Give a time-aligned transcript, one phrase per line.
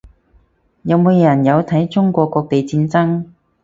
[0.81, 3.25] 有冇人有睇中國各地抗爭